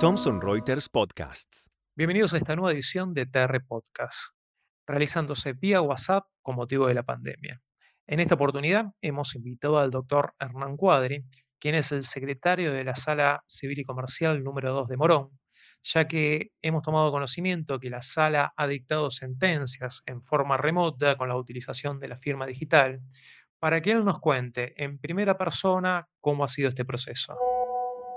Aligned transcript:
Thomson 0.00 0.40
Reuters 0.40 0.88
Podcasts. 0.88 1.70
Bienvenidos 1.94 2.34
a 2.34 2.38
esta 2.38 2.56
nueva 2.56 2.72
edición 2.72 3.14
de 3.14 3.26
TR 3.26 3.64
Podcast, 3.64 4.34
realizándose 4.88 5.52
vía 5.52 5.80
WhatsApp 5.80 6.24
con 6.42 6.56
motivo 6.56 6.88
de 6.88 6.94
la 6.94 7.04
pandemia. 7.04 7.62
En 8.08 8.18
esta 8.18 8.34
oportunidad 8.34 8.86
hemos 9.00 9.36
invitado 9.36 9.78
al 9.78 9.92
doctor 9.92 10.34
Hernán 10.40 10.76
Cuadri, 10.76 11.24
quien 11.60 11.76
es 11.76 11.92
el 11.92 12.02
secretario 12.02 12.72
de 12.72 12.82
la 12.82 12.96
Sala 12.96 13.44
Civil 13.46 13.78
y 13.78 13.84
Comercial 13.84 14.42
número 14.42 14.72
2 14.72 14.88
de 14.88 14.96
Morón, 14.96 15.38
ya 15.84 16.08
que 16.08 16.50
hemos 16.60 16.82
tomado 16.82 17.12
conocimiento 17.12 17.78
que 17.78 17.88
la 17.88 18.02
sala 18.02 18.52
ha 18.56 18.66
dictado 18.66 19.12
sentencias 19.12 20.02
en 20.06 20.24
forma 20.24 20.56
remota 20.56 21.16
con 21.16 21.28
la 21.28 21.36
utilización 21.36 22.00
de 22.00 22.08
la 22.08 22.16
firma 22.16 22.46
digital, 22.46 23.00
para 23.60 23.80
que 23.80 23.92
él 23.92 24.04
nos 24.04 24.18
cuente 24.18 24.72
en 24.82 24.98
primera 24.98 25.38
persona 25.38 26.08
cómo 26.20 26.44
ha 26.44 26.48
sido 26.48 26.70
este 26.70 26.84
proceso. 26.84 27.34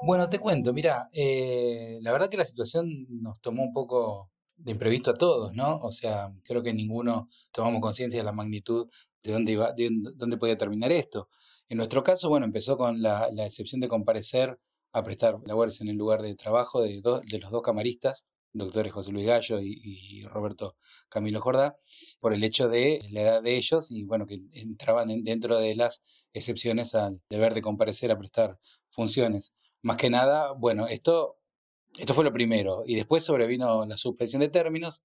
Bueno, 0.05 0.27
te 0.27 0.39
cuento, 0.39 0.73
mira, 0.73 1.09
eh, 1.13 1.99
la 2.01 2.11
verdad 2.11 2.29
que 2.29 2.37
la 2.37 2.45
situación 2.45 3.05
nos 3.09 3.39
tomó 3.39 3.63
un 3.63 3.73
poco 3.73 4.31
de 4.55 4.71
imprevisto 4.71 5.11
a 5.11 5.13
todos, 5.13 5.53
¿no? 5.53 5.77
O 5.77 5.91
sea, 5.91 6.29
creo 6.43 6.61
que 6.61 6.73
ninguno 6.73 7.29
tomamos 7.51 7.81
conciencia 7.81 8.19
de 8.19 8.25
la 8.25 8.31
magnitud 8.31 8.89
de 9.23 9.31
dónde, 9.31 9.51
iba, 9.53 9.71
de 9.71 9.89
dónde 10.15 10.37
podía 10.37 10.57
terminar 10.57 10.91
esto. 10.91 11.29
En 11.69 11.77
nuestro 11.77 12.03
caso, 12.03 12.29
bueno, 12.29 12.45
empezó 12.45 12.77
con 12.77 13.01
la, 13.01 13.29
excepción 13.45 13.81
de 13.81 13.87
comparecer 13.87 14.59
a 14.91 15.03
prestar 15.03 15.39
labores 15.45 15.81
en 15.81 15.87
el 15.87 15.95
lugar 15.95 16.21
de 16.21 16.35
trabajo 16.35 16.81
de, 16.81 17.01
de 17.01 17.39
los 17.39 17.51
dos 17.51 17.61
camaristas, 17.61 18.27
doctores 18.53 18.93
José 18.93 19.11
Luis 19.11 19.25
Gallo 19.25 19.59
y, 19.59 20.23
Roberto 20.25 20.77
Camilo 21.09 21.41
Jordá, 21.41 21.77
por 22.19 22.33
el 22.33 22.43
hecho 22.43 22.69
de 22.69 23.01
la 23.11 23.21
edad 23.21 23.43
de 23.43 23.57
ellos 23.57 23.91
y 23.91 24.03
bueno, 24.05 24.25
que 24.25 24.41
entraban 24.53 25.23
dentro 25.23 25.59
de 25.59 25.75
las 25.75 26.03
excepciones 26.33 26.95
al 26.95 27.21
deber 27.29 27.53
de 27.53 27.61
comparecer 27.61 28.11
a 28.11 28.17
prestar 28.17 28.57
funciones. 28.89 29.53
Más 29.81 29.97
que 29.97 30.09
nada, 30.09 30.53
bueno, 30.53 30.87
esto, 30.87 31.37
esto 31.97 32.13
fue 32.13 32.23
lo 32.23 32.31
primero 32.31 32.83
y 32.85 32.95
después 32.95 33.23
sobrevino 33.23 33.85
la 33.85 33.97
suspensión 33.97 34.39
de 34.41 34.49
términos 34.49 35.03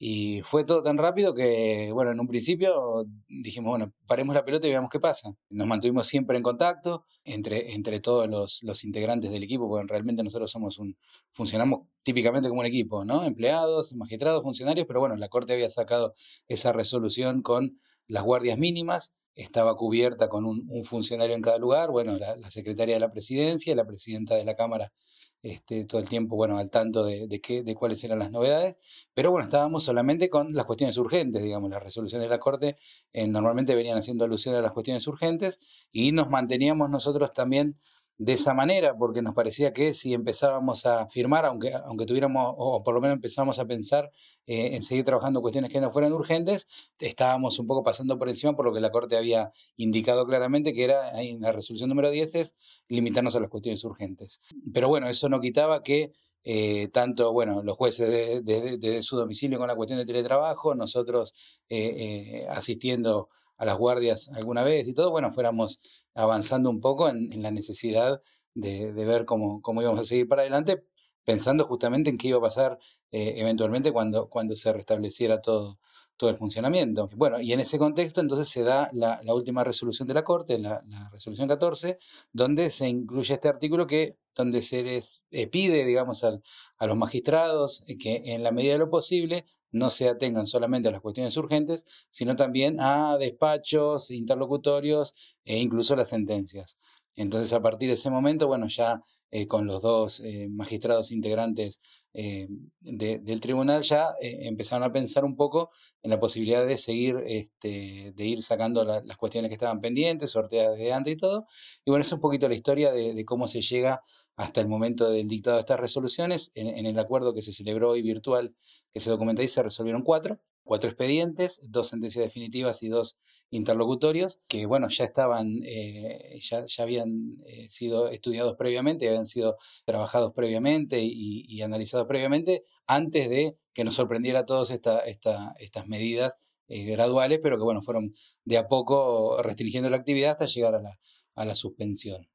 y 0.00 0.42
fue 0.42 0.62
todo 0.62 0.82
tan 0.84 0.96
rápido 0.96 1.34
que, 1.34 1.90
bueno, 1.92 2.12
en 2.12 2.20
un 2.20 2.28
principio 2.28 3.04
dijimos, 3.28 3.70
bueno, 3.70 3.92
paremos 4.06 4.32
la 4.32 4.44
pelota 4.44 4.68
y 4.68 4.70
veamos 4.70 4.90
qué 4.90 5.00
pasa. 5.00 5.30
Nos 5.50 5.66
mantuvimos 5.66 6.06
siempre 6.06 6.36
en 6.36 6.44
contacto 6.44 7.04
entre, 7.24 7.74
entre 7.74 7.98
todos 7.98 8.28
los, 8.28 8.62
los 8.62 8.84
integrantes 8.84 9.32
del 9.32 9.42
equipo, 9.42 9.68
porque 9.68 9.86
realmente 9.88 10.22
nosotros 10.22 10.52
somos 10.52 10.78
un, 10.78 10.96
funcionamos 11.32 11.80
típicamente 12.04 12.48
como 12.48 12.60
un 12.60 12.66
equipo, 12.66 13.04
¿no? 13.04 13.24
Empleados, 13.24 13.92
magistrados, 13.96 14.44
funcionarios, 14.44 14.86
pero 14.86 15.00
bueno, 15.00 15.16
la 15.16 15.28
Corte 15.28 15.52
había 15.52 15.68
sacado 15.68 16.14
esa 16.46 16.72
resolución 16.72 17.42
con 17.42 17.80
las 18.06 18.22
guardias 18.22 18.56
mínimas, 18.56 19.14
estaba 19.34 19.74
cubierta 19.74 20.28
con 20.28 20.44
un, 20.44 20.68
funcionario 20.84 21.34
en 21.34 21.42
cada 21.42 21.58
lugar, 21.58 21.90
bueno, 21.90 22.16
la, 22.18 22.36
la 22.36 22.50
secretaria 22.52 22.94
de 22.94 23.00
la 23.00 23.10
presidencia, 23.10 23.74
la 23.74 23.84
presidenta 23.84 24.36
de 24.36 24.44
la 24.44 24.54
Cámara 24.54 24.92
este, 25.42 25.84
todo 25.84 26.00
el 26.00 26.08
tiempo, 26.08 26.36
bueno, 26.36 26.58
al 26.58 26.70
tanto 26.70 27.04
de, 27.04 27.40
qué, 27.40 27.62
de 27.62 27.74
cuáles 27.74 28.02
eran 28.04 28.18
las 28.18 28.30
novedades, 28.30 28.78
pero 29.14 29.30
bueno, 29.30 29.44
estábamos 29.44 29.84
solamente 29.84 30.28
con 30.30 30.52
las 30.52 30.64
cuestiones 30.64 30.96
urgentes, 30.98 31.42
digamos, 31.42 31.70
las 31.70 31.82
resoluciones 31.82 32.24
de 32.24 32.30
la 32.30 32.40
Corte 32.40 32.76
eh, 33.12 33.26
normalmente 33.28 33.74
venían 33.74 33.98
haciendo 33.98 34.24
alusión 34.24 34.54
a 34.54 34.60
las 34.60 34.72
cuestiones 34.72 35.06
urgentes 35.06 35.60
y 35.92 36.12
nos 36.12 36.28
manteníamos 36.28 36.90
nosotros 36.90 37.32
también 37.32 37.78
de 38.18 38.32
esa 38.32 38.52
manera, 38.52 38.96
porque 38.96 39.22
nos 39.22 39.32
parecía 39.32 39.72
que 39.72 39.94
si 39.94 40.12
empezábamos 40.12 40.86
a 40.86 41.06
firmar, 41.06 41.44
aunque, 41.44 41.72
aunque 41.72 42.04
tuviéramos, 42.04 42.52
o 42.56 42.82
por 42.82 42.92
lo 42.94 43.00
menos 43.00 43.14
empezábamos 43.14 43.60
a 43.60 43.64
pensar 43.64 44.10
eh, 44.44 44.74
en 44.74 44.82
seguir 44.82 45.04
trabajando 45.04 45.40
cuestiones 45.40 45.70
que 45.70 45.80
no 45.80 45.92
fueran 45.92 46.12
urgentes, 46.12 46.66
estábamos 46.98 47.60
un 47.60 47.68
poco 47.68 47.84
pasando 47.84 48.18
por 48.18 48.28
encima 48.28 48.56
por 48.56 48.64
lo 48.64 48.72
que 48.74 48.80
la 48.80 48.90
Corte 48.90 49.16
había 49.16 49.52
indicado 49.76 50.26
claramente, 50.26 50.74
que 50.74 50.82
era 50.82 51.22
en 51.22 51.40
la 51.40 51.52
resolución 51.52 51.88
número 51.88 52.10
10 52.10 52.34
es 52.34 52.56
limitarnos 52.88 53.36
a 53.36 53.40
las 53.40 53.50
cuestiones 53.50 53.84
urgentes. 53.84 54.40
Pero 54.74 54.88
bueno, 54.88 55.08
eso 55.08 55.28
no 55.28 55.40
quitaba 55.40 55.84
que 55.84 56.10
eh, 56.42 56.88
tanto, 56.88 57.32
bueno, 57.32 57.62
los 57.62 57.76
jueces 57.76 58.44
desde 58.44 58.78
de, 58.78 59.02
su 59.02 59.16
domicilio 59.16 59.58
con 59.58 59.68
la 59.68 59.76
cuestión 59.76 60.00
de 60.00 60.06
teletrabajo, 60.06 60.74
nosotros 60.74 61.34
eh, 61.68 62.46
asistiendo 62.50 63.28
a 63.58 63.64
las 63.64 63.76
guardias 63.76 64.30
alguna 64.34 64.62
vez 64.62 64.88
y 64.88 64.94
todo, 64.94 65.10
bueno, 65.10 65.30
fuéramos 65.30 65.80
avanzando 66.14 66.70
un 66.70 66.80
poco 66.80 67.08
en, 67.08 67.42
la 67.42 67.50
necesidad 67.50 68.22
de, 68.54 68.92
ver 68.92 69.24
cómo, 69.24 69.60
cómo, 69.62 69.82
íbamos 69.82 70.00
a 70.00 70.04
seguir 70.04 70.28
para 70.28 70.42
adelante, 70.42 70.84
pensando 71.24 71.64
justamente 71.64 72.10
en 72.10 72.18
qué 72.18 72.28
iba 72.28 72.38
a 72.38 72.42
pasar 72.42 72.78
eh, 73.10 73.34
eventualmente 73.36 73.92
cuando, 73.92 74.28
cuando 74.28 74.56
se 74.56 74.72
restableciera 74.72 75.40
todo, 75.40 75.78
todo 76.16 76.30
el 76.30 76.36
funcionamiento. 76.36 77.08
Bueno, 77.16 77.40
y 77.40 77.52
en 77.52 77.60
ese 77.60 77.78
contexto 77.78 78.20
entonces 78.20 78.48
se 78.48 78.62
da 78.62 78.90
la, 78.92 79.20
última 79.34 79.64
resolución 79.64 80.08
de 80.08 80.14
la 80.14 80.24
Corte, 80.24 80.58
la, 80.58 80.82
resolución 81.12 81.48
14, 81.48 81.98
donde 82.32 82.70
se 82.70 82.88
incluye 82.88 83.34
este 83.34 83.48
artículo 83.48 83.86
que, 83.86 84.16
donde 84.34 84.62
se 84.62 84.82
les 84.82 85.24
eh, 85.30 85.46
pide, 85.46 85.84
digamos, 85.84 86.24
a 86.24 86.86
los 86.86 86.96
magistrados 86.96 87.84
que 87.98 88.22
en 88.26 88.42
la 88.42 88.52
medida 88.52 88.74
de 88.74 88.78
lo 88.80 88.90
posible 88.90 89.44
no 89.72 89.90
se 89.90 90.08
atengan 90.08 90.46
solamente 90.46 90.88
a 90.88 90.92
las 90.92 91.00
cuestiones 91.00 91.36
urgentes, 91.36 92.06
sino 92.10 92.36
también 92.36 92.80
a 92.80 93.16
despachos, 93.18 94.10
interlocutorios 94.10 95.36
e 95.44 95.58
incluso 95.58 95.96
las 95.96 96.08
sentencias. 96.08 96.76
Entonces, 97.16 97.52
a 97.52 97.60
partir 97.60 97.88
de 97.88 97.94
ese 97.94 98.10
momento, 98.10 98.46
bueno, 98.46 98.68
ya 98.68 99.02
eh, 99.30 99.46
con 99.46 99.66
los 99.66 99.82
dos 99.82 100.20
eh, 100.20 100.48
magistrados 100.48 101.10
integrantes 101.12 101.80
eh, 102.14 102.48
del 102.80 103.40
tribunal, 103.40 103.82
ya 103.82 104.14
empezaron 104.20 104.84
a 104.84 104.92
pensar 104.92 105.24
un 105.24 105.36
poco 105.36 105.70
en 106.02 106.10
la 106.10 106.18
posibilidad 106.18 106.66
de 106.66 106.76
seguir, 106.78 107.16
este, 107.26 108.12
de 108.14 108.24
ir 108.24 108.42
sacando 108.42 108.84
las 108.84 109.16
cuestiones 109.18 109.50
que 109.50 109.54
estaban 109.54 109.80
pendientes, 109.80 110.30
sorteadas 110.30 110.78
de 110.78 110.92
antes 110.92 111.12
y 111.14 111.16
todo. 111.16 111.46
Y 111.84 111.90
bueno, 111.90 112.02
es 112.02 112.12
un 112.12 112.20
poquito 112.20 112.48
la 112.48 112.54
historia 112.54 112.92
de, 112.92 113.24
cómo 113.24 113.46
se 113.46 113.60
llega 113.60 114.02
hasta 114.38 114.60
el 114.60 114.68
momento 114.68 115.10
del 115.10 115.26
dictado 115.26 115.56
de 115.56 115.60
estas 115.60 115.80
resoluciones. 115.80 116.52
En, 116.54 116.86
el 116.86 116.98
acuerdo 116.98 117.34
que 117.34 117.42
se 117.42 117.52
celebró 117.52 117.90
hoy 117.90 118.02
virtual, 118.02 118.54
que 118.94 119.00
se 119.00 119.10
documenta 119.10 119.42
ahí, 119.42 119.48
se 119.48 119.64
resolvieron 119.64 120.02
cuatro, 120.02 120.38
cuatro 120.62 120.88
expedientes, 120.88 121.60
dos 121.68 121.88
sentencias 121.88 122.24
definitivas 122.24 122.84
y 122.84 122.88
dos 122.88 123.18
interlocutorios 123.50 124.40
que, 124.46 124.64
bueno, 124.66 124.88
ya 124.90 125.04
estaban, 125.04 125.60
eh, 125.64 126.38
ya, 126.40 126.64
ya, 126.66 126.82
habían 126.84 127.38
eh, 127.46 127.66
sido 127.68 128.08
estudiados 128.10 128.54
previamente, 128.56 129.08
habían 129.08 129.26
sido 129.26 129.56
trabajados 129.84 130.32
previamente 130.34 131.00
y, 131.02 131.60
analizados 131.62 132.06
previamente 132.06 132.62
antes 132.86 133.28
de 133.28 133.58
que 133.74 133.82
nos 133.82 133.96
sorprendiera 133.96 134.40
a 134.40 134.46
todos 134.46 134.70
esta, 134.70 135.00
esta, 135.00 135.54
estas 135.58 135.88
medidas 135.88 136.36
eh, 136.68 136.84
graduales, 136.84 137.40
pero 137.42 137.56
que, 137.56 137.64
bueno, 137.64 137.82
fueron 137.82 138.14
de 138.44 138.56
a 138.56 138.68
poco 138.68 139.42
restringiendo 139.42 139.90
la 139.90 139.96
actividad 139.96 140.30
hasta 140.30 140.46
llegar 140.46 140.76
a 140.76 140.80
la, 140.80 141.00
a 141.34 141.44
la 141.44 141.56
suspensión. 141.56 142.28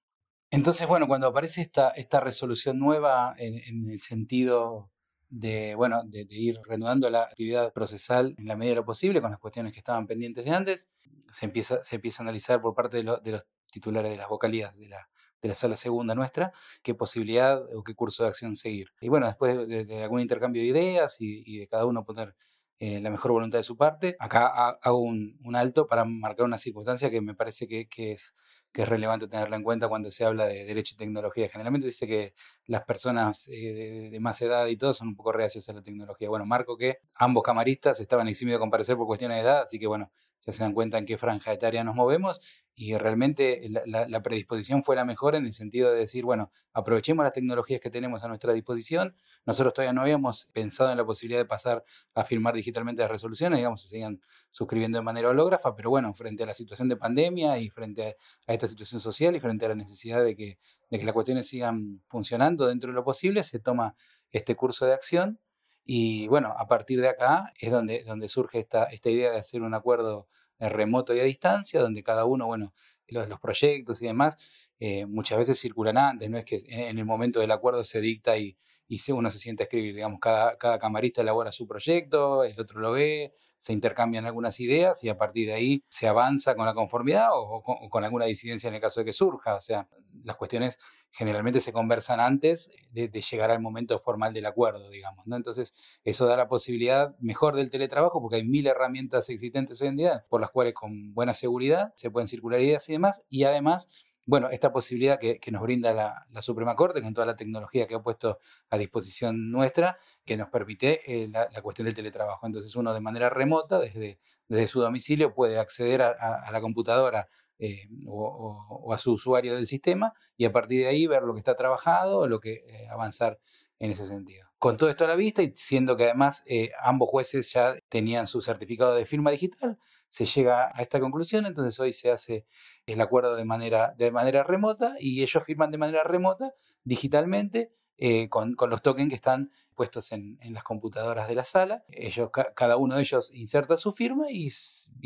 Entonces, 0.54 0.86
bueno, 0.88 1.08
cuando 1.08 1.28
aparece 1.28 1.62
esta, 1.62 1.90
esta 1.90 2.20
resolución 2.20 2.78
nueva 2.78 3.34
en, 3.40 3.58
en 3.58 3.90
el 3.90 3.98
sentido 3.98 4.92
de, 5.28 5.74
bueno, 5.74 6.04
de, 6.06 6.28
ir 6.30 6.60
reanudando 6.64 7.10
la 7.10 7.24
actividad 7.24 7.74
procesal 7.74 8.36
en 8.38 8.46
la 8.46 8.56
medida 8.56 8.74
de 8.74 8.76
lo 8.82 8.86
posible 8.86 9.20
con 9.20 9.32
las 9.32 9.40
cuestiones 9.40 9.74
que 9.74 9.80
estaban 9.80 10.06
pendientes 10.06 10.46
de 10.46 10.52
antes. 10.52 10.92
Se 11.32 11.48
empieza, 11.48 11.82
se 11.82 11.96
empieza 11.96 12.22
a 12.22 12.26
analizar 12.26 12.62
por 12.62 12.76
parte 12.76 12.98
de, 13.04 13.18
de 13.24 13.32
los 13.32 13.48
titulares 13.72 14.12
de 14.12 14.18
las 14.18 14.30
vocalías 14.30 14.78
de 14.78 14.90
la, 14.90 15.10
de 15.42 15.50
la 15.50 15.56
sala 15.56 15.76
segunda 15.76 16.14
nuestra, 16.14 16.52
qué 16.84 16.94
posibilidad 16.94 17.60
o 17.76 17.84
qué 17.84 17.96
curso 17.96 18.22
de 18.22 18.30
acción 18.30 18.56
seguir. 18.56 18.90
Y 19.02 19.10
bueno, 19.10 19.26
después 19.26 19.68
de, 19.68 20.04
algún 20.04 20.20
intercambio 20.20 20.62
de 20.62 20.68
ideas 20.68 21.18
y, 21.20 21.58
de 21.58 21.68
cada 21.68 21.88
uno 21.88 22.06
poner 22.06 22.36
eh, 22.78 23.02
la 23.02 23.10
mejor 23.10 23.32
voluntad 23.32 23.58
de 23.58 23.64
su 23.64 23.76
parte, 23.76 24.16
acá 24.20 24.70
hago 24.84 25.00
un, 25.00 25.40
un, 25.44 25.56
alto 25.56 25.88
para 25.88 26.06
marcar 26.06 26.46
una 26.46 26.60
circunstancia 26.60 27.10
que 27.10 27.22
me 27.22 27.34
parece 27.34 27.68
que, 27.68 27.88
que 27.88 28.12
es 28.12 28.36
que 28.74 28.82
es 28.82 28.90
relevante 28.90 29.28
tenerla 29.28 29.56
en 29.56 29.64
cuenta 29.64 29.88
cuando 29.88 30.10
se 30.10 30.26
habla 30.26 30.48
de 30.48 30.66
derecho 30.66 30.96
y 30.96 30.98
tecnología. 30.98 31.48
Generalmente 31.48 31.88
dice 31.88 32.08
que 32.08 32.34
las 32.66 32.84
personas 32.84 33.48
eh, 33.50 34.10
de, 34.12 34.20
más 34.20 34.42
edad 34.42 34.66
y 34.66 34.76
todo 34.76 34.94
son 34.94 35.10
un 35.10 35.16
poco 35.16 35.32
reacias 35.32 35.70
a 35.70 35.74
la 35.74 35.84
tecnología. 35.84 36.28
Bueno, 36.28 36.46
marco 36.46 36.76
que 36.76 36.98
ambos 37.14 37.44
camaristas 37.44 38.00
estaban 38.00 38.28
eximidos 38.28 38.58
de 38.58 38.62
comparecer 38.62 38.98
por 38.98 39.06
cuestiones 39.06 39.38
de 39.38 39.44
edad, 39.44 39.62
así 39.62 39.80
que 39.80 39.86
bueno, 39.86 40.12
ya 40.46 40.52
se 40.52 40.64
dan 40.64 40.74
cuenta 40.74 40.98
en 40.98 41.06
qué 41.06 41.18
franja 41.18 41.54
etaria 41.54 41.84
nos 41.84 41.96
movemos 41.96 42.42
y 42.76 42.96
realmente 42.98 43.70
la, 43.86 44.24
predisposición 44.24 44.84
fue 44.84 44.96
la 44.96 45.06
mejor 45.06 45.36
en 45.36 45.46
el 45.46 45.54
sentido 45.54 45.92
de 45.92 46.00
decir, 46.00 46.26
bueno, 46.26 46.52
aprovechemos 46.74 47.24
las 47.24 47.34
tecnologías 47.34 47.80
que 47.80 47.92
tenemos 47.92 48.24
a 48.24 48.28
nuestra 48.28 48.52
disposición. 48.52 49.16
Nosotros 49.46 49.74
todavía 49.74 49.94
no 49.94 50.02
habíamos 50.02 50.50
pensado 50.54 50.90
en 50.90 50.98
la 50.98 51.06
posibilidad 51.06 51.40
de 51.40 51.46
pasar 51.46 51.84
a 52.16 52.24
firmar 52.24 52.56
digitalmente 52.56 53.04
las 53.04 53.12
resoluciones, 53.12 53.58
digamos, 53.58 53.82
se 53.82 53.90
sigan 53.90 54.20
suscribiendo 54.50 54.98
de 54.98 55.04
manera 55.04 55.30
hológrafa, 55.30 55.76
pero 55.76 55.92
bueno, 55.92 56.14
frente 56.16 56.44
a 56.44 56.46
la 56.48 56.56
situación 56.56 56.90
de 56.90 56.98
pandemia 56.98 57.60
y 57.60 57.70
frente 57.70 58.16
a, 58.48 58.54
esta 58.54 58.68
situación 58.68 59.00
social 59.00 59.36
y 59.36 59.40
frente 59.40 59.66
a 59.66 59.70
la 59.70 59.76
necesidad 59.76 60.24
de 60.24 60.36
que, 60.36 60.58
de 60.90 61.00
que 61.00 61.06
las 61.06 61.14
cuestiones 61.14 61.48
sigan 61.48 62.02
funcionando 62.08 62.68
dentro 62.68 62.90
de 62.90 62.96
lo 62.96 63.04
posible, 63.04 63.44
se 63.44 63.60
toma 63.60 63.96
este 64.32 64.56
curso 64.56 64.88
de 64.88 64.94
acción 64.94 65.40
y 65.86 66.28
bueno, 66.28 66.54
a 66.58 66.68
partir 66.68 67.02
de 67.02 67.10
acá 67.10 67.52
es 67.60 67.72
donde, 67.72 68.04
donde 68.04 68.30
surge 68.30 68.60
esta, 68.60 68.86
esta 68.86 69.10
idea 69.10 69.32
de 69.32 69.38
hacer 69.38 69.62
un 69.62 69.74
acuerdo 69.74 70.28
remoto 70.72 71.14
y 71.14 71.20
a 71.20 71.24
distancia, 71.24 71.82
donde 71.82 72.04
cada 72.04 72.26
uno, 72.26 72.46
bueno, 72.46 72.74
los, 73.08 73.40
proyectos 73.40 74.02
y 74.02 74.08
demás 74.08 74.50
eh, 74.86 75.06
muchas 75.06 75.38
veces 75.38 75.58
circulan 75.58 75.98
antes, 75.98 76.30
no 76.30 76.38
es 76.38 76.44
que 76.44 76.60
en, 76.68 76.98
el 76.98 77.06
momento 77.06 77.40
del 77.40 77.52
acuerdo 77.52 77.86
se 77.86 78.02
dicta 78.02 78.38
y, 78.38 78.58
y 78.90 79.00
uno 79.14 79.30
se 79.30 79.40
siente 79.40 79.64
a 79.64 79.66
escribir, 79.66 79.96
digamos, 79.96 80.20
cada, 80.20 80.58
cada 80.58 80.78
camarista 80.78 81.22
elabora 81.22 81.54
su 81.54 81.66
proyecto, 81.66 82.44
el 82.44 82.60
otro 82.60 82.82
lo 82.82 82.92
ve, 82.92 83.34
se 83.58 83.72
intercambian 83.72 84.26
algunas 84.26 84.60
ideas 84.60 85.02
y 85.06 85.08
a 85.08 85.18
partir 85.18 85.48
de 85.48 85.54
ahí 85.54 85.84
se 85.88 86.10
avanza 86.10 86.56
con 86.56 86.66
la 86.66 86.74
conformidad 86.74 87.30
o, 87.32 87.64
con, 87.90 88.04
alguna 88.04 88.26
disidencia 88.26 88.68
en 88.68 88.74
el 88.74 88.82
caso 88.82 89.00
de 89.00 89.06
que 89.06 89.14
surja, 89.14 89.56
o 89.56 89.62
sea, 89.62 89.88
las 90.22 90.36
cuestiones 90.36 90.78
generalmente 91.12 91.62
se 91.62 91.72
conversan 91.72 92.20
antes 92.20 92.70
de, 92.92 93.08
llegar 93.08 93.52
al 93.52 93.62
momento 93.62 93.98
formal 94.00 94.34
del 94.34 94.48
acuerdo, 94.48 94.90
digamos, 94.90 95.26
¿no? 95.28 95.38
Entonces, 95.38 95.72
eso 96.04 96.26
da 96.26 96.36
la 96.36 96.50
posibilidad 96.50 97.16
mejor 97.20 97.56
del 97.56 97.70
teletrabajo 97.70 98.20
porque 98.20 98.36
hay 98.36 98.44
mil 98.44 98.68
herramientas 98.68 99.30
existentes 99.30 99.82
hoy 99.82 99.88
en 99.88 99.96
día 99.96 100.26
por 100.28 100.42
las 100.42 100.50
cuales 100.50 100.74
con 100.74 101.14
buena 101.14 101.34
seguridad 101.34 101.94
se 101.96 102.12
pueden 102.12 102.28
circular 102.28 102.60
ideas 102.60 102.90
y 102.90 102.92
demás, 102.92 103.22
y 103.30 103.46
además 103.46 104.04
bueno, 104.26 104.50
esta 104.50 104.72
posibilidad 104.72 105.20
que, 105.20 105.40
nos 105.52 105.62
brinda 105.62 105.94
la, 105.94 106.42
Suprema 106.42 106.76
Corte 106.76 107.02
con 107.02 107.14
toda 107.14 107.28
la 107.28 107.36
tecnología 107.36 107.88
que 107.88 107.96
ha 107.96 108.02
puesto 108.02 108.40
a 108.70 108.78
disposición 108.78 109.52
nuestra, 109.52 109.98
que 110.26 110.38
nos 110.38 110.50
permite 110.50 111.02
eh, 111.24 111.28
la, 111.28 111.62
cuestión 111.62 111.86
del 111.86 111.94
teletrabajo. 111.94 112.46
Entonces 112.48 112.76
uno 112.76 112.94
de 112.94 113.02
manera 113.02 113.30
remota, 113.30 113.80
desde, 113.80 114.20
desde 114.48 114.68
su 114.68 114.80
domicilio, 114.82 115.34
puede 115.34 115.60
acceder 115.60 116.02
a, 116.02 116.50
la 116.52 116.62
computadora 116.62 117.28
eh, 117.60 117.90
o, 118.08 118.94
a 118.94 118.98
su 118.98 119.14
usuario 119.14 119.56
del 119.56 119.66
sistema 119.66 120.14
y 120.38 120.46
a 120.46 120.52
partir 120.52 120.82
de 120.82 120.88
ahí 120.88 121.08
ver 121.08 121.24
lo 121.24 121.34
que 121.34 121.40
está 121.40 121.56
trabajado 121.56 122.28
lo 122.28 122.40
que 122.40 122.64
eh, 122.68 122.88
avanzar 122.90 123.40
en 123.80 123.92
ese 123.92 124.06
sentido. 124.06 124.53
Con 124.64 124.78
todo 124.78 124.90
esto 124.90 125.04
a 125.04 125.10
la 125.10 125.18
vista 125.18 125.44
y 125.44 125.52
siendo 125.56 125.98
que 125.98 126.06
además 126.06 126.46
ambos 126.82 127.10
jueces 127.10 127.52
ya 127.52 127.76
tenían 127.90 128.28
su 128.28 128.40
certificado 128.40 128.96
de 128.96 129.06
firma 129.06 129.30
digital, 129.30 129.78
se 130.08 130.24
llega 130.24 130.72
a 130.74 130.82
esta 130.82 131.02
conclusión, 131.02 131.46
entonces 131.46 131.78
hoy 131.82 131.92
se 131.92 132.12
hace 132.12 132.46
el 132.86 133.02
acuerdo 133.02 133.36
de 133.36 133.44
manera, 133.44 133.94
de 133.98 134.10
manera 134.10 134.42
remota 134.42 134.96
y 135.02 135.22
ellos 135.22 135.44
firman 135.44 135.70
de 135.70 135.80
manera 135.80 136.06
remota, 136.06 136.54
digitalmente, 136.86 137.74
eh, 137.98 138.30
con, 138.30 138.56
con, 138.56 138.70
los 138.70 138.82
tokens 138.82 139.10
que 139.10 139.16
están 139.16 139.52
puestos 139.74 140.12
en, 140.12 140.38
las 140.52 140.64
computadoras 140.64 141.28
de 141.28 141.36
la 141.36 141.44
sala. 141.44 141.84
Ellos, 141.90 142.30
cada 142.56 142.78
uno 142.78 142.96
de 142.96 143.02
ellos 143.02 143.32
inserta 143.34 143.78
su 143.78 143.92
firma 143.92 144.26
y, 144.30 144.50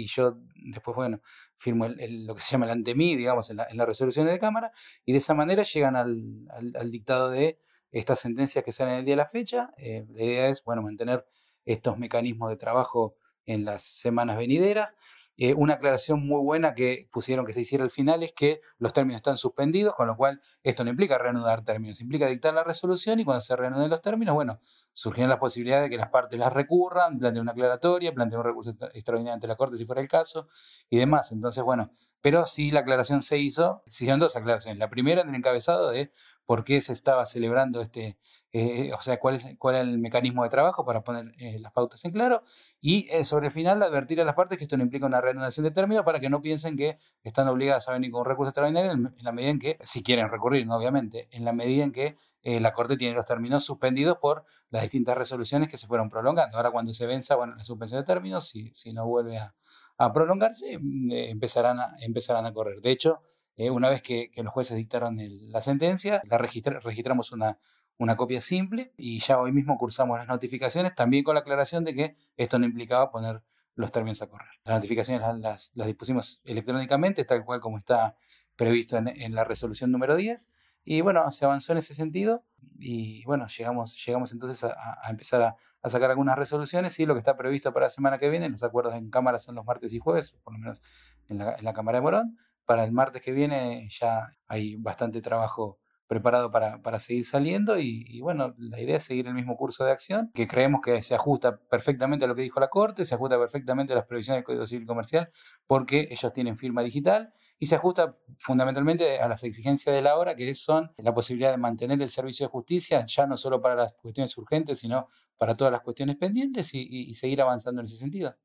yo 0.06 0.38
después, 0.56 0.96
bueno, 0.96 1.22
firmo 1.56 1.88
lo 1.88 2.36
que 2.36 2.42
se 2.42 2.52
llama 2.52 2.66
el 2.66 2.72
ante 2.72 2.96
mí, 2.96 3.16
digamos, 3.16 3.50
en, 3.50 3.58
la, 3.58 3.68
en 3.70 3.78
las 3.78 3.88
resoluciones 3.88 4.32
de 4.32 4.40
cámara, 4.40 4.72
y 5.06 5.12
de 5.14 5.18
esa 5.18 5.34
manera 5.34 5.64
llegan 5.64 5.96
al, 5.96 6.48
al, 6.50 6.92
dictado 6.92 7.30
de 7.30 7.60
estas 7.92 8.20
sentencias 8.20 8.64
que 8.64 8.72
salen 8.72 8.96
el 8.96 9.06
día 9.06 9.14
de 9.14 9.18
la 9.18 9.28
fecha. 9.28 9.72
Eh, 9.78 10.06
la 10.10 10.24
idea 10.24 10.48
es, 10.50 10.64
bueno, 10.64 10.82
mantener 10.82 11.26
estos 11.66 11.98
mecanismos 11.98 12.50
de 12.50 12.58
trabajo 12.58 13.16
en 13.46 13.66
las 13.66 13.84
semanas 13.84 14.38
venideras. 14.38 14.98
Eh, 15.38 15.54
una 15.54 15.76
aclaración 15.76 16.26
muy 16.26 16.42
buena 16.42 16.74
que 16.74 17.08
pusieron 17.12 17.46
que 17.46 17.54
se 17.54 17.62
hiciera 17.62 17.84
al 17.84 17.92
final 17.92 18.24
es 18.24 18.34
que 18.34 18.60
los 18.80 18.92
términos 18.92 19.18
están 19.18 19.38
suspendidos, 19.38 19.94
con 19.94 20.08
lo 20.08 20.18
cual 20.18 20.42
esto 20.64 20.84
no 20.84 20.90
implica 20.90 21.20
reanudar 21.20 21.64
términos, 21.64 22.02
implica 22.02 22.26
dictar 22.26 22.56
la 22.56 22.64
resolución 22.64 23.20
y 23.20 23.26
cuando 23.26 23.42
se 23.42 23.56
reanuden 23.56 23.90
los 23.90 24.02
términos, 24.02 24.34
bueno, 24.34 24.60
surgieron 24.94 25.30
las 25.30 25.38
posibilidades 25.38 25.86
de 25.86 25.90
que 25.92 25.98
las 25.98 26.10
partes 26.10 26.40
las 26.40 26.52
recurran, 26.52 27.20
planteen 27.20 27.44
una 27.44 27.52
aclaratoria, 27.52 28.14
planteen 28.14 28.40
un 28.40 28.46
recurso 28.46 28.72
extraordinario 28.94 29.36
ante 29.36 29.48
la 29.48 29.56
Corte 29.56 29.78
si 29.78 29.86
fuera 29.86 30.02
el 30.02 30.08
caso 30.08 30.48
y 30.90 30.98
demás. 30.98 31.32
Entonces, 31.32 31.64
bueno, 31.64 31.92
pero 32.28 32.46
sí 32.46 32.72
la 32.72 32.82
aclaración 32.82 33.22
se 33.22 33.38
hizo, 33.38 33.84
se 33.88 34.04
hicieron 34.04 34.20
dos 34.20 34.36
aclaraciones. 34.36 34.78
La 34.80 34.90
primera 34.90 35.22
en 35.22 35.30
el 35.30 35.36
encabezado 35.36 35.92
de 35.92 36.12
por 36.44 36.66
qué 36.66 36.82
se 36.82 36.92
estaba 36.92 37.26
celebrando 37.26 37.80
este, 37.80 38.18
eh, 38.52 38.92
o 38.94 39.02
sea, 39.02 39.18
cuál 39.18 39.36
es, 39.36 39.48
cuál 39.58 39.76
es 39.76 39.82
el 39.84 39.98
mecanismo 39.98 40.44
de 40.44 40.50
trabajo 40.50 40.84
para 40.84 41.06
poner 41.06 41.34
eh, 41.38 41.58
las 41.58 41.72
pautas 41.72 42.04
en 42.04 42.12
claro. 42.12 42.44
Y 42.82 43.08
eh, 43.12 43.24
sobre 43.24 43.48
el 43.48 43.54
final, 43.54 43.82
advertir 43.82 44.20
a 44.20 44.26
las 44.26 44.36
partes 44.36 44.58
que 44.58 44.66
esto 44.66 44.76
no 44.76 44.84
implica 44.84 45.06
una 45.06 45.22
reanudación 45.22 45.64
de 45.64 45.72
términos 45.72 46.04
para 46.04 46.20
que 46.20 46.30
no 46.30 46.42
piensen 46.42 46.76
que 46.76 46.98
están 47.24 47.48
obligadas 47.48 47.88
a 47.88 47.94
venir 47.94 48.12
con 48.12 48.20
un 48.20 48.26
recurso 48.26 48.50
extraordinario 48.50 48.92
en, 48.92 49.16
la 49.22 49.32
medida 49.32 49.52
en 49.52 49.60
que, 49.60 49.78
si 49.80 50.04
quieren 50.04 50.30
recurrir, 50.30 50.68
¿no? 50.68 50.76
obviamente, 50.76 51.30
en 51.32 51.46
la 51.46 51.54
medida 51.54 51.86
en 51.86 51.94
que 51.94 52.18
la 52.44 52.72
Corte 52.74 52.96
tiene 52.96 53.14
los 53.14 53.26
términos 53.26 53.66
suspendidos 53.66 54.20
por 54.20 54.46
las 54.70 54.82
distintas 54.82 55.18
resoluciones 55.18 55.68
que 55.68 55.78
se 55.78 55.86
fueron 55.86 56.10
prolongando. 56.10 56.56
Ahora, 56.56 56.72
cuando 56.72 56.94
se 56.94 57.06
venza, 57.06 57.36
bueno, 57.36 57.56
la 57.56 57.66
suspensión 57.66 58.00
de 58.00 58.06
términos, 58.06 58.48
si, 58.48 58.72
si 58.74 58.94
no 58.94 59.06
vuelve 59.06 59.38
a, 59.38 59.54
a 59.98 60.14
prolongarse, 60.14 60.78
mm, 60.80 61.12
empezarán, 61.12 61.80
a, 61.80 61.96
empezarán 62.00 62.46
a 62.46 62.54
correr. 62.54 62.82
De 62.82 62.92
hecho, 62.92 63.22
una 63.58 63.90
vez 63.90 64.02
que, 64.02 64.30
los 64.36 64.54
jueces 64.54 64.78
dictaron 64.78 65.18
la 65.52 65.62
sentencia, 65.62 66.22
la 66.26 66.38
registramos 66.38 67.32
una, 67.32 67.58
una 67.98 68.16
copia 68.16 68.42
simple 68.42 68.94
y 68.98 69.20
ya 69.20 69.40
hoy 69.40 69.52
mismo 69.52 69.78
cursamos 69.78 70.18
las 70.20 70.28
notificaciones, 70.28 70.94
también 70.96 71.24
con 71.24 71.34
la 71.34 71.42
aclaración 71.42 71.84
de 71.84 71.94
que 71.94 72.16
esto 72.36 72.60
no 72.60 72.66
implicaba 72.66 73.10
poner 73.10 73.42
los 73.76 73.92
términos 73.92 74.22
a 74.22 74.28
correr. 74.28 74.50
Las 74.64 74.76
notificaciones 74.76 75.22
las, 75.40 75.72
las, 75.76 75.88
dispusimos 75.88 76.42
electrónicamente, 76.44 77.26
tal 77.26 77.44
cual 77.46 77.60
como 77.60 77.78
está 77.78 78.16
previsto 78.56 78.98
en, 78.98 79.36
la 79.36 79.44
resolución 79.44 79.92
número 79.92 80.16
10. 80.16 80.50
Y 80.84 81.02
bueno, 81.02 81.30
se 81.32 81.46
avanzó 81.46 81.74
en 81.74 81.80
ese 81.80 81.94
sentido 81.94 82.44
y 82.80 83.24
bueno, 83.26 83.48
llegamos, 83.48 84.04
llegamos 84.06 84.32
entonces 84.32 84.64
a, 84.64 85.10
empezar 85.10 85.42
a, 85.42 85.56
sacar 85.90 86.10
algunas 86.10 86.38
resoluciones 86.38 87.00
y 87.00 87.06
lo 87.06 87.14
que 87.14 87.20
está 87.20 87.38
previsto 87.38 87.74
para 87.74 87.86
la 87.86 87.90
semana 87.90 88.18
que 88.18 88.30
viene, 88.30 88.50
los 88.50 88.64
acuerdos 88.64 88.96
en 88.96 89.10
Cámara 89.10 89.40
son 89.40 89.56
los 89.56 89.66
martes 89.66 89.94
y 89.94 90.00
jueves, 90.00 90.40
por 90.44 90.54
lo 90.54 90.60
menos 90.60 90.82
en 91.30 91.40
la, 91.40 91.56
en 91.56 91.66
la 91.66 91.74
Cámara 91.74 91.98
de 91.98 92.02
Morón. 92.02 92.38
Para 92.66 92.84
el 92.84 92.92
martes 92.92 93.22
que 93.22 93.32
viene 93.32 93.88
ya 93.90 94.34
hay 94.48 94.76
bastante 94.76 95.22
trabajo 95.22 95.80
preparado 96.08 96.50
para, 96.52 96.82
para 96.82 97.00
seguir 97.00 97.26
saliendo 97.26 97.78
y, 97.80 98.20
bueno, 98.22 98.56
la 98.58 98.80
idea 98.80 98.98
es 98.98 99.04
seguir 99.04 99.28
el 99.28 99.34
mismo 99.34 99.58
curso 99.58 99.84
de 99.86 99.92
acción, 99.92 100.32
que 100.34 100.48
creemos 100.48 100.82
que 100.82 101.02
se 101.02 101.16
ajusta 101.16 101.60
perfectamente 101.70 102.26
a 102.26 102.28
lo 102.28 102.36
que 102.36 102.42
dijo 102.42 102.60
la 102.60 102.70
Corte, 102.70 103.04
se 103.04 103.16
ajusta 103.16 103.38
perfectamente 103.38 103.94
a 103.94 103.98
las 103.98 104.06
previsiones 104.06 104.40
del 104.40 104.44
Código 104.46 104.66
Civil 104.66 104.88
Comercial, 104.88 105.30
porque 105.66 106.08
ellos 106.10 106.34
tienen 106.34 106.58
firma 106.58 106.82
digital 106.82 107.30
y 107.60 107.66
se 107.66 107.76
ajusta 107.76 108.18
fundamentalmente 108.38 109.20
a 109.20 109.28
las 109.28 109.44
exigencias 109.44 109.94
de 109.94 110.02
la 110.02 110.18
hora, 110.18 110.36
que 110.36 110.56
son 110.56 110.92
la 110.98 111.14
posibilidad 111.14 111.52
de 111.52 111.58
mantener 111.58 112.02
el 112.02 112.10
servicio 112.10 112.48
de 112.48 112.52
justicia, 112.52 113.06
ya 113.06 113.28
no 113.28 113.38
solo 113.38 113.62
para 113.62 113.76
las 113.76 113.94
cuestiones 113.94 114.38
urgentes, 114.38 114.80
sino 114.80 115.08
para 115.38 115.56
todas 115.56 115.72
las 115.72 115.82
cuestiones 115.82 116.16
pendientes 116.16 116.74
y 116.74 117.14
seguir 117.14 117.42
avanzando 117.42 117.82
en 117.82 117.86
ese 117.86 117.98
sentido. 117.98 118.36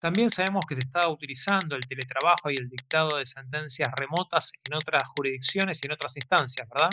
También 0.00 0.30
sabemos 0.30 0.64
que 0.66 0.76
se 0.76 0.80
está 0.80 1.08
utilizando 1.08 1.76
el 1.76 1.86
teletrabajo 1.86 2.50
y 2.50 2.56
el 2.56 2.68
dictado 2.68 3.18
de 3.18 3.26
sentencias 3.26 3.90
remotas 3.94 4.52
en 4.64 4.74
otras 4.74 5.02
jurisdicciones 5.14 5.80
y 5.82 5.86
en 5.86 5.92
otras 5.92 6.16
instancias, 6.16 6.66
¿verdad? 6.68 6.90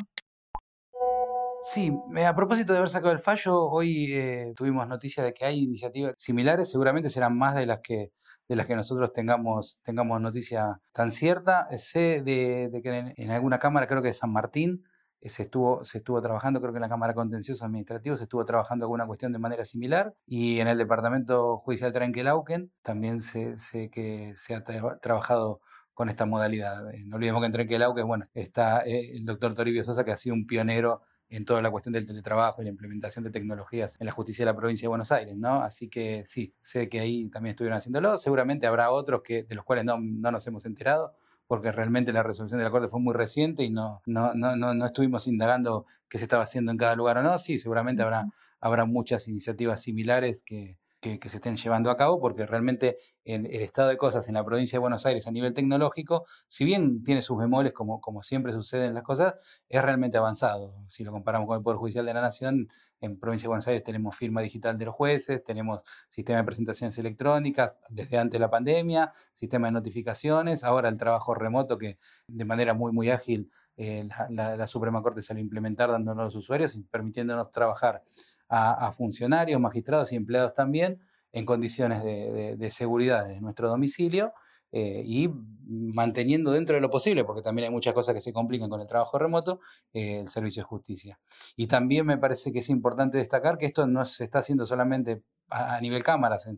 Sí, 1.61 1.91
eh, 2.15 2.25
a 2.25 2.35
propósito 2.35 2.71
de 2.73 2.79
haber 2.79 2.89
sacado 2.89 3.13
el 3.13 3.19
fallo, 3.19 3.63
hoy 3.63 4.13
eh, 4.13 4.53
tuvimos 4.55 4.87
noticia 4.87 5.23
de 5.23 5.33
que 5.33 5.45
hay 5.45 5.63
iniciativas 5.63 6.13
similares, 6.17 6.69
seguramente 6.69 7.09
serán 7.09 7.35
más 7.35 7.55
de 7.55 7.65
las 7.65 7.79
que, 7.79 8.11
de 8.47 8.55
las 8.55 8.67
que 8.67 8.75
nosotros 8.75 9.11
tengamos, 9.11 9.79
tengamos 9.83 10.21
noticia 10.21 10.79
tan 10.91 11.09
cierta. 11.11 11.67
Sé 11.77 12.21
de, 12.23 12.69
que 12.83 13.13
en, 13.17 13.31
alguna 13.31 13.57
cámara, 13.57 13.87
creo 13.87 14.01
que 14.01 14.09
de 14.09 14.13
San 14.13 14.31
Martín, 14.31 14.83
eh, 14.83 14.96
se 15.21 15.43
estuvo, 15.43 15.83
se 15.83 15.99
estuvo 15.99 16.21
trabajando, 16.21 16.59
creo 16.61 16.71
que 16.71 16.77
en 16.77 16.83
la 16.83 16.89
Cámara 16.89 17.13
Contencioso 17.13 17.65
Administrativo 17.65 18.15
se 18.15 18.23
estuvo 18.23 18.43
trabajando 18.45 18.85
alguna 18.85 19.05
cuestión 19.05 19.31
de 19.31 19.39
manera 19.39 19.65
similar 19.65 20.15
y 20.25 20.59
en 20.59 20.67
el 20.67 20.77
Departamento 20.77 21.57
Judicial 21.57 21.91
Trenquelauquen 21.91 22.71
también 22.81 23.21
sé, 23.21 23.57
sé 23.57 23.89
que 23.89 24.31
se 24.35 24.55
ha 24.55 24.63
trabajado 24.63 25.59
con 25.97 26.09
esta 26.09 26.27
modalidad. 26.27 26.93
Eh, 26.93 27.03
no 27.07 27.15
olvidemos 27.15 27.41
que 27.41 27.47
en 27.47 27.51
Trenquelauquen, 27.51 28.05
bueno, 28.05 28.23
está 28.35 28.81
eh, 28.81 29.13
el 29.15 29.25
doctor 29.25 29.55
Toribio 29.55 29.83
Sosa 29.83 30.05
que 30.05 30.11
ha 30.11 30.17
sido 30.17 30.35
un 30.35 30.45
pionero 30.45 31.01
en 31.27 31.43
toda 31.43 31.59
la 31.63 31.71
cuestión 31.71 31.93
del 31.93 32.05
teletrabajo 32.05 32.61
y 32.61 32.65
la 32.65 32.69
implementación 32.69 33.23
de 33.23 33.31
tecnologías 33.31 33.99
en 33.99 34.05
la 34.05 34.11
justicia 34.11 34.45
de 34.45 34.51
la 34.51 34.55
provincia 34.55 34.85
de 34.85 34.89
Buenos 34.89 35.11
Aires, 35.11 35.35
¿no? 35.35 35.63
Así 35.63 35.89
que 35.89 36.21
sí, 36.23 36.53
sé 36.61 36.87
que 36.87 36.99
ahí 36.99 37.27
también 37.29 37.53
estuvieron 37.53 37.79
haciéndolo. 37.79 38.19
Seguramente 38.19 38.67
habrá 38.67 38.91
otros 38.91 39.21
que, 39.23 39.41
de 39.41 39.55
los 39.55 39.65
cuales 39.65 39.85
no, 39.85 39.97
no 39.99 40.31
nos 40.31 40.45
hemos 40.45 40.65
enterado, 40.65 41.15
porque 41.47 41.71
realmente 41.71 42.11
la 42.11 42.23
resolución 42.23 42.59
de 42.59 42.65
la 42.65 42.71
Corte 42.71 42.87
fue 42.87 42.99
muy 42.99 43.13
reciente 43.13 43.63
y 43.63 43.69
no, 43.69 44.01
no, 44.05 44.33
no, 44.33 44.55
no, 44.55 44.85
estuvimos 44.85 45.27
indagando 45.27 45.85
qué 46.09 46.17
se 46.17 46.25
estaba 46.25 46.43
haciendo 46.43 46.71
en 46.71 46.77
cada 46.77 46.95
lugar 46.95 47.17
o 47.17 47.23
no. 47.23 47.37
Sí, 47.39 47.57
seguramente 47.57 48.03
habrá, 48.03 48.27
habrá 48.59 48.85
muchas 48.85 49.27
iniciativas 49.27 49.81
similares 49.81 50.43
que, 50.43 50.77
que, 50.99 51.29
se 51.29 51.37
estén 51.37 51.55
llevando 51.55 51.91
a 51.91 51.97
cabo, 51.97 52.19
porque 52.19 52.45
realmente 52.45 52.95
el, 53.23 53.45
el, 53.47 53.61
estado 53.61 53.89
de 53.89 53.97
cosas 53.97 54.27
en 54.27 54.33
la 54.33 54.43
provincia 54.43 54.77
de 54.77 54.81
Buenos 54.81 55.05
Aires 55.05 55.27
a 55.27 55.31
nivel 55.31 55.53
tecnológico, 55.53 56.25
si 56.47 56.65
bien 56.65 57.03
tiene 57.03 57.21
sus 57.21 57.37
bemoles, 57.37 57.73
como, 57.73 58.01
como 58.01 58.23
siempre 58.23 58.51
sucede 58.53 58.85
en 58.85 58.93
las 58.93 59.03
cosas, 59.03 59.61
es 59.69 59.81
realmente 59.81 60.17
avanzado. 60.17 60.73
Si 60.87 61.03
lo 61.03 61.11
comparamos 61.11 61.47
con 61.47 61.57
el 61.57 61.63
Poder 61.63 61.77
Judicial 61.77 62.05
de 62.05 62.13
la 62.13 62.21
Nación, 62.21 62.67
en 62.99 63.19
provincia 63.19 63.45
de 63.45 63.49
Buenos 63.49 63.67
Aires 63.67 63.83
tenemos 63.83 64.15
firma 64.15 64.41
digital 64.41 64.77
de 64.77 64.85
los 64.85 64.95
jueces, 64.95 65.43
tenemos 65.43 65.83
sistema 66.09 66.39
de 66.39 66.45
presentaciones 66.45 66.97
electrónicas 66.97 67.77
desde 67.89 68.17
antes 68.17 68.33
de 68.33 68.39
la 68.39 68.49
pandemia, 68.49 69.11
sistema 69.33 69.67
de 69.67 69.73
notificaciones, 69.73 70.63
ahora 70.63 70.89
el 70.89 70.97
trabajo 70.97 71.35
remoto 71.35 71.77
que 71.77 71.97
de 72.27 72.45
manera 72.45 72.73
muy, 72.73 72.91
muy 72.91 73.11
ágil 73.11 73.49
eh, 73.77 74.07
la, 74.29 74.55
la, 74.57 74.67
Suprema 74.67 75.01
Corte 75.01 75.21
salió 75.21 75.39
a 75.39 75.43
implementar 75.43 75.91
dándonos 75.91 76.21
a 76.21 76.25
los 76.25 76.35
usuarios 76.35 76.75
y 76.75 76.81
permitiéndonos 76.83 77.51
trabajar 77.51 78.01
a, 78.49 78.91
funcionarios, 78.91 79.59
magistrados 79.59 80.11
y 80.13 80.15
empleados 80.15 80.53
también 80.53 80.99
en 81.31 81.45
condiciones 81.45 82.03
de, 82.03 82.71
seguridad 82.71 83.27
de 83.27 83.41
nuestro 83.41 83.69
domicilio 83.69 84.33
eh, 84.71 85.03
y 85.05 85.29
manteniendo 85.67 86.51
dentro 86.51 86.75
de 86.75 86.81
lo 86.81 86.89
posible, 86.89 87.23
porque 87.25 87.41
también 87.41 87.67
hay 87.67 87.71
muchas 87.71 87.93
cosas 87.93 88.13
que 88.13 88.21
se 88.21 88.33
complican 88.33 88.69
con 88.69 88.81
el 88.81 88.87
trabajo 88.87 89.19
remoto, 89.19 89.59
eh, 89.93 90.21
el 90.21 90.27
servicio 90.29 90.63
de 90.63 90.67
justicia. 90.67 91.19
Y 91.55 91.67
también 91.67 92.05
me 92.05 92.17
parece 92.17 92.51
que 92.51 92.59
es 92.59 92.69
importante 92.69 93.17
destacar 93.17 93.57
que 93.57 93.65
esto 93.65 93.85
no 93.85 94.03
se 94.05 94.23
está 94.23 94.39
haciendo 94.39 94.65
solamente 94.65 95.23
a, 95.49 95.79
nivel 95.81 96.03
cámaras, 96.03 96.49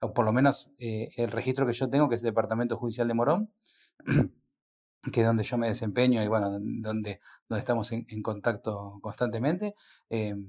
o 0.00 0.12
por 0.12 0.24
lo 0.24 0.32
menos 0.32 0.72
eh, 0.78 1.08
el 1.16 1.30
registro 1.30 1.66
que 1.66 1.72
yo 1.72 1.88
tengo, 1.88 2.08
que 2.08 2.16
es 2.16 2.24
el 2.24 2.30
Departamento 2.30 2.76
Judicial 2.76 3.06
de 3.06 3.14
Morón, 3.14 3.52
que 5.12 5.20
es 5.20 5.26
donde 5.26 5.42
yo 5.44 5.58
me 5.58 5.68
desempeño 5.68 6.22
y 6.22 6.28
bueno, 6.28 6.50
donde, 6.50 7.20
donde 7.48 7.58
estamos 7.58 7.92
en, 7.92 8.22
contacto 8.22 8.98
constantemente. 9.02 9.74
Em, 10.08 10.46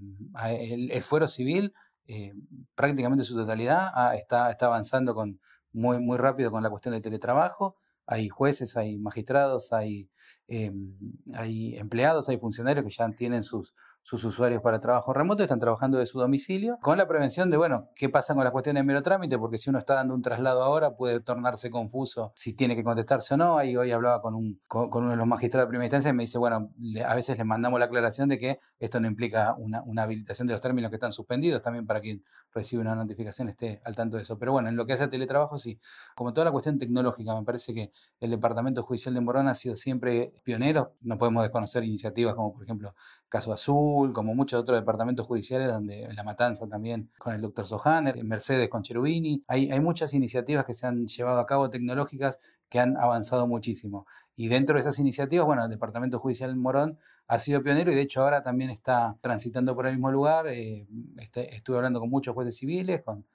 el, 0.50 1.04
fuero 1.04 1.28
civil, 1.28 1.74
eh, 2.08 2.34
prácticamente 2.76 3.22
en 3.24 3.26
su 3.26 3.36
totalidad, 3.36 3.90
ah, 3.94 4.16
está, 4.16 4.52
está 4.52 4.68
avanzando 4.68 5.14
con, 5.14 5.40
muy, 5.74 6.00
muy 6.00 6.18
rápido 6.18 6.52
con 6.52 6.64
la 6.64 6.70
cuestión 6.70 6.94
del 6.94 7.02
teletrabajo 7.02 7.78
hay 8.08 8.30
jueces, 8.30 8.78
hay 8.78 8.98
magistrados, 8.98 9.74
hay, 9.74 10.10
em, 10.48 10.96
hay 11.34 11.76
empleados, 11.78 12.30
hay 12.30 12.38
funcionarios 12.38 12.86
que 12.86 12.92
ya 12.92 13.10
tienen 13.12 13.44
sus, 13.44 13.74
usuarios 14.12 14.62
para 14.62 14.80
trabajo 14.80 15.14
remoto, 15.14 15.42
están 15.42 15.60
trabajando 15.60 15.98
de 15.98 16.06
su 16.06 16.20
domicilio, 16.20 16.78
con 16.82 16.98
la 16.98 17.08
prevención 17.08 17.50
de, 17.50 17.58
bueno, 17.58 17.90
qué 17.96 18.08
pasa 18.10 18.36
con 18.36 18.44
la 18.44 18.52
cuestión 18.52 18.76
de 18.76 18.84
mero 18.84 19.02
trámite, 19.02 19.38
porque 19.40 19.58
si 19.58 19.70
uno 19.70 19.80
está 19.80 19.96
dando 19.96 20.14
un 20.14 20.22
traslado 20.22 20.64
ahora 20.64 20.96
puede 20.96 21.20
tornarse 21.20 21.70
confuso 21.72 22.32
si 22.36 22.54
tiene 22.54 22.76
que 22.76 22.84
contestarse 22.84 23.34
o 23.34 23.38
no. 23.38 23.58
Ahí 23.58 23.76
hoy 23.76 23.92
hablaba 23.92 24.22
con, 24.22 24.36
un, 24.36 24.62
con, 24.68 24.90
uno 24.94 25.10
de 25.10 25.18
los 25.18 25.26
magistrados 25.26 25.68
de 25.68 25.70
primera 25.70 25.86
instancia 25.86 26.10
y 26.10 26.14
me 26.14 26.24
dice, 26.24 26.38
bueno, 26.38 26.72
a 27.06 27.16
veces 27.16 27.38
les 27.38 27.46
mandamos 27.46 27.80
la 27.80 27.86
aclaración 27.86 28.30
de 28.30 28.38
que 28.38 28.58
esto 28.80 29.00
no 29.00 29.08
implica 29.08 29.56
una, 29.58 29.82
una 29.84 30.04
habilitación 30.04 30.48
de 30.48 30.54
los 30.54 30.62
términos 30.62 30.90
que 30.92 30.98
están 30.98 31.12
suspendidos, 31.12 31.62
también 31.62 31.88
para 31.88 32.00
quien 32.00 32.22
recibe 32.54 32.82
una 32.82 32.96
notificación 32.96 33.50
esté 33.50 33.82
al 33.84 33.96
tanto 33.96 34.18
de 34.18 34.24
eso. 34.24 34.38
Pero 34.38 34.52
bueno, 34.52 34.70
en 34.70 34.76
lo 34.76 34.86
que 34.86 34.94
hace 34.94 35.08
teletrabajo, 35.08 35.58
sí, 35.58 35.80
como 36.16 36.32
toda 36.32 36.46
la 36.46 36.52
cuestión 36.52 36.78
tecnológica, 36.78 37.34
me 37.34 37.44
parece 37.44 37.74
que 37.74 37.92
el 38.20 38.32
Departamento 38.32 38.84
Judicial 38.84 39.14
de 39.14 39.22
Morón 39.22 39.48
ha 39.48 39.56
sido 39.56 39.76
siempre 39.76 40.34
pionero. 40.44 40.96
No 41.02 41.18
podemos 41.18 41.44
desconocer 41.44 41.84
iniciativas 41.84 42.36
como, 42.36 42.54
por 42.54 42.64
ejemplo, 42.64 42.96
Caso 43.30 43.54
Azul, 43.54 44.14
como 44.14 44.34
muchos 44.34 44.60
otros 44.60 44.80
departamentos 44.80 45.26
judiciales, 45.28 45.68
donde 45.68 46.08
La 46.14 46.24
Matanza 46.24 46.68
también 46.68 47.12
con 47.20 47.34
el 47.34 47.42
doctor 47.42 47.66
Sohaner, 47.66 48.24
Mercedes 48.24 48.70
con 48.70 48.84
Cherubini. 48.84 49.42
Hay 49.48 49.80
muchas 49.80 50.14
iniciativas 50.14 50.66
que 50.66 50.74
se 50.74 50.88
han 50.88 51.08
llevado 51.08 51.40
a 51.40 51.46
cabo 51.46 51.70
tecnológicas 51.70 52.58
que 52.70 52.80
han 52.80 52.98
avanzado 52.98 53.48
muchísimo. 53.48 54.06
Y 54.36 54.50
dentro 54.50 54.76
de 54.76 54.82
esas 54.82 55.00
iniciativas, 55.00 55.46
bueno, 55.46 55.64
el 55.64 55.70
Departamento 55.70 56.20
Judicial 56.20 56.56
Morón 56.56 56.98
ha 57.28 57.40
sido 57.40 57.64
pionero 57.64 57.92
y 57.92 57.96
de 57.96 58.02
hecho 58.02 58.22
ahora 58.22 58.44
también 58.44 58.70
está 58.70 59.18
transitando 59.22 59.76
por 59.76 59.88
el 59.88 59.94
mismo 59.94 60.12
lugar. 60.12 60.48
Eh, 60.48 60.88
este, 61.18 61.56
estuve 61.56 61.78
hablando 61.78 62.00
con 62.00 62.10
muchos 62.10 62.34
jueces 62.34 62.58
civiles, 62.58 63.02
con 63.02 63.26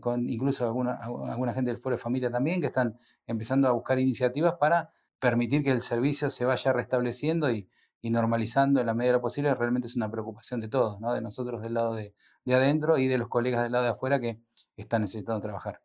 con 0.00 0.28
incluso 0.28 0.64
alguna, 0.66 0.94
alguna 0.94 1.54
gente 1.54 1.70
del 1.70 1.78
Foro 1.78 1.96
de 1.96 2.02
Familia 2.02 2.30
también, 2.30 2.60
que 2.60 2.66
están 2.66 2.96
empezando 3.26 3.68
a 3.68 3.72
buscar 3.72 3.98
iniciativas 3.98 4.54
para 4.54 4.90
permitir 5.18 5.62
que 5.62 5.70
el 5.70 5.80
servicio 5.80 6.28
se 6.28 6.44
vaya 6.44 6.72
restableciendo 6.72 7.50
y, 7.50 7.68
normalizando 8.02 8.78
en 8.78 8.86
la 8.86 8.94
medida 8.94 9.20
posible, 9.20 9.52
realmente 9.56 9.88
es 9.88 9.96
una 9.96 10.08
preocupación 10.08 10.60
de 10.60 10.68
todos, 10.68 11.00
¿no? 11.00 11.12
de 11.12 11.20
nosotros 11.20 11.60
del 11.60 11.74
lado 11.74 11.92
de, 11.92 12.14
adentro 12.46 12.98
y 12.98 13.08
de 13.08 13.18
los 13.18 13.26
colegas 13.26 13.64
del 13.64 13.72
lado 13.72 13.82
de 13.82 13.90
afuera 13.90 14.20
que 14.20 14.40
están 14.76 15.00
necesitando 15.00 15.40
trabajar. 15.40 15.80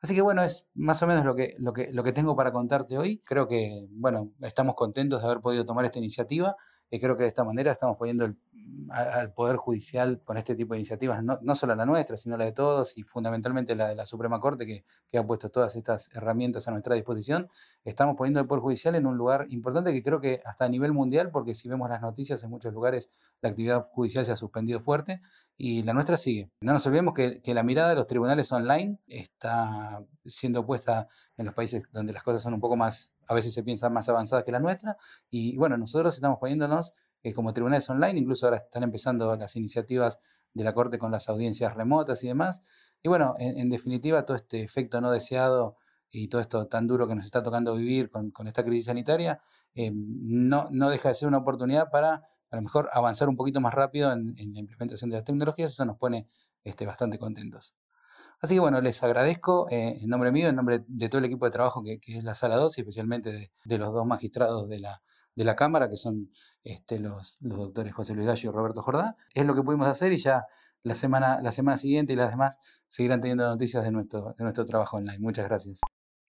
Así 0.00 0.14
que 0.14 0.22
bueno, 0.22 0.42
es 0.44 0.68
más 0.74 1.02
o 1.02 1.06
menos 1.06 1.24
lo 1.24 1.34
que, 1.34 1.54
lo 1.58 1.72
que, 1.72 1.90
lo 1.92 2.04
que 2.04 2.12
tengo 2.12 2.36
para 2.36 2.52
contarte 2.52 2.96
hoy. 2.96 3.20
Creo 3.24 3.48
que, 3.48 3.86
bueno, 3.90 4.32
estamos 4.40 4.74
contentos 4.76 5.20
de 5.20 5.26
haber 5.26 5.40
podido 5.40 5.64
tomar 5.64 5.84
esta 5.84 5.98
iniciativa 5.98 6.56
y 6.90 7.00
creo 7.00 7.16
que 7.16 7.24
de 7.24 7.28
esta 7.28 7.44
manera 7.44 7.72
estamos 7.72 7.96
poniendo 7.96 8.24
el, 8.24 8.38
al 8.90 9.32
Poder 9.32 9.56
Judicial 9.56 10.20
con 10.24 10.36
este 10.36 10.54
tipo 10.54 10.74
de 10.74 10.80
iniciativas, 10.80 11.22
no, 11.22 11.38
no, 11.42 11.54
solo 11.54 11.74
la 11.74 11.84
nuestra, 11.84 12.16
sino 12.16 12.36
la 12.36 12.44
de 12.44 12.52
todos 12.52 12.96
y 12.96 13.02
fundamentalmente 13.02 13.74
la 13.74 13.88
de 13.88 13.94
la 13.94 14.06
Suprema 14.06 14.40
Corte 14.40 14.66
que, 14.66 14.84
que, 15.08 15.18
ha 15.18 15.26
puesto 15.26 15.48
todas 15.50 15.76
estas 15.76 16.10
herramientas 16.14 16.68
a 16.68 16.70
nuestra 16.70 16.94
disposición, 16.94 17.48
estamos 17.84 18.16
poniendo 18.16 18.40
al 18.40 18.46
Poder 18.46 18.62
Judicial 18.62 18.94
en 18.94 19.06
un 19.06 19.16
lugar 19.16 19.46
importante 19.50 19.92
que 19.92 20.02
creo 20.02 20.20
que 20.20 20.40
hasta 20.44 20.64
a 20.64 20.68
nivel 20.68 20.92
mundial, 20.92 21.30
porque 21.30 21.54
si 21.54 21.68
vemos 21.68 21.88
las 21.88 22.00
noticias 22.00 22.42
en 22.42 22.50
muchos 22.50 22.72
lugares 22.72 23.08
la 23.40 23.50
actividad 23.50 23.84
judicial 23.84 24.24
se 24.24 24.32
ha 24.32 24.36
suspendido 24.36 24.80
fuerte 24.80 25.20
y 25.56 25.82
la 25.82 25.92
nuestra 25.92 26.16
sigue. 26.16 26.50
No 26.60 26.72
nos 26.72 26.86
olvidemos 26.86 27.14
que, 27.14 27.40
que 27.42 27.54
la 27.54 27.62
mirada 27.62 27.90
de 27.90 27.94
los 27.96 28.06
tribunales 28.06 28.50
online 28.52 28.98
está 29.06 30.02
siendo 30.24 30.64
puesta 30.66 31.08
en 31.36 31.46
los 31.46 31.54
países 31.54 31.90
donde 31.92 32.12
las 32.12 32.22
cosas 32.22 32.42
son 32.42 32.54
un 32.54 32.60
poco 32.60 32.76
más, 32.76 33.12
a 33.26 33.34
veces 33.34 33.54
se 33.54 33.62
piensan 33.62 33.92
más 33.92 34.08
avanzadas 34.08 34.44
que 34.44 34.52
la 34.52 34.60
nuestra 34.60 34.96
y 35.30 35.56
bueno, 35.56 35.76
nosotros 35.76 36.14
estamos 36.14 36.38
poniéndonos 36.38 36.94
eh, 37.22 37.32
como 37.32 37.52
tribunales 37.52 37.88
online, 37.90 38.20
incluso 38.20 38.46
ahora 38.46 38.58
están 38.58 38.82
empezando 38.82 39.34
las 39.36 39.56
iniciativas 39.56 40.18
de 40.54 40.64
la 40.64 40.72
Corte 40.72 40.98
con 40.98 41.10
las 41.10 41.28
audiencias 41.28 41.74
remotas 41.74 42.22
y 42.24 42.28
demás. 42.28 42.60
Y 43.02 43.08
bueno, 43.08 43.34
en, 43.38 43.68
definitiva, 43.68 44.24
todo 44.24 44.36
este 44.36 44.62
efecto 44.62 45.00
no 45.00 45.10
deseado 45.10 45.76
y 46.10 46.28
todo 46.28 46.40
esto 46.40 46.66
tan 46.66 46.86
duro 46.86 47.06
que 47.06 47.14
nos 47.14 47.24
está 47.24 47.42
tocando 47.42 47.74
vivir 47.74 48.10
con, 48.10 48.32
esta 48.46 48.64
crisis 48.64 48.86
sanitaria, 48.86 49.38
eh, 49.74 49.92
no, 49.94 50.68
no 50.70 50.90
deja 50.90 51.08
de 51.10 51.14
ser 51.14 51.28
una 51.28 51.38
oportunidad 51.38 51.90
para 51.90 52.22
a 52.50 52.56
lo 52.56 52.62
mejor 52.62 52.88
avanzar 52.92 53.28
un 53.28 53.36
poquito 53.36 53.60
más 53.60 53.74
rápido 53.74 54.12
en, 54.12 54.34
la 54.36 54.60
implementación 54.60 55.10
de 55.10 55.16
las 55.16 55.24
tecnologías, 55.24 55.72
eso 55.72 55.84
nos 55.84 55.98
pone 55.98 56.26
este, 56.64 56.86
bastante 56.86 57.18
contentos. 57.18 57.76
Así 58.40 58.54
que 58.54 58.60
bueno, 58.60 58.80
les 58.80 59.02
agradezco 59.02 59.68
eh, 59.70 59.98
en 60.00 60.08
nombre 60.08 60.30
mío, 60.30 60.48
en 60.48 60.56
nombre 60.56 60.84
de 60.86 61.08
todo 61.08 61.18
el 61.18 61.24
equipo 61.24 61.44
de 61.44 61.50
trabajo 61.50 61.82
que, 61.82 61.98
es 62.06 62.24
la 62.24 62.34
Sala 62.34 62.56
2 62.56 62.78
y 62.78 62.80
especialmente 62.82 63.52
de, 63.64 63.78
los 63.78 63.92
dos 63.92 64.06
magistrados 64.06 64.68
de 64.68 64.78
la, 64.78 65.02
de 65.38 65.44
la 65.44 65.54
Cámara, 65.54 65.88
que 65.88 65.96
son 65.96 66.32
este, 66.64 66.98
los, 66.98 67.38
doctores 67.40 67.94
José 67.94 68.12
Luis 68.14 68.26
Gallo 68.26 68.50
y 68.50 68.52
Roberto 68.52 68.82
Jordá. 68.82 69.14
Es 69.32 69.46
lo 69.46 69.54
que 69.54 69.62
pudimos 69.62 69.86
hacer 69.86 70.12
y 70.12 70.16
ya 70.16 70.46
la 70.82 70.96
semana, 70.96 71.40
la 71.40 71.52
semana 71.52 71.76
siguiente 71.76 72.12
y 72.12 72.16
las 72.16 72.30
demás 72.30 72.82
seguirán 72.88 73.20
teniendo 73.20 73.46
noticias 73.46 73.84
de 73.84 73.92
nuestro, 73.92 74.34
de 74.36 74.42
nuestro 74.42 74.66
trabajo 74.66 74.96
online. 74.96 75.20
Muchas 75.20 75.46
gracias. 75.46 75.80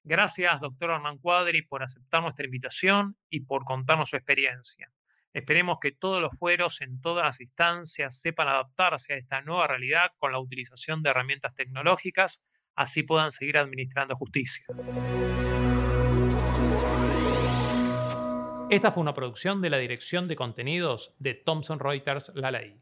Gracias, 0.04 0.62
doctor 0.62 0.92
Hernán 0.92 1.18
Cuadri, 1.18 1.64
por 1.64 1.82
aceptar 1.82 2.22
nuestra 2.22 2.46
invitación 2.46 3.18
y 3.32 3.42
por 3.42 3.64
contarnos 3.64 4.12
su 4.12 4.16
experiencia. 4.16 4.92
Esperemos 5.34 5.80
que 5.82 5.92
todos 5.92 6.22
los 6.22 6.38
fueros 6.38 6.82
en 6.82 7.02
todas 7.02 7.26
las 7.26 7.42
instancias 7.42 8.22
sepan 8.22 8.48
adaptarse 8.48 9.14
a 9.14 9.18
esta 9.18 9.42
nueva 9.42 9.66
realidad 9.68 10.12
con 10.20 10.32
la 10.32 10.40
utilización 10.40 11.02
de 11.02 11.10
herramientas 11.10 11.56
tecnológicas, 11.56 12.44
así 12.76 13.02
puedan 13.02 13.32
seguir 13.32 13.58
administrando 13.58 14.16
justicia. 14.16 14.66
Esta 18.70 18.92
fue 18.92 19.02
una 19.02 19.16
producción 19.16 19.62
de 19.64 19.72
la 19.72 19.80
Dirección 19.80 20.28
de 20.28 20.36
Contenidos 20.36 21.16
de 21.18 21.34
Thomson 21.34 21.80
Reuters 21.80 22.32
La 22.36 22.52
Ley. 22.52 22.80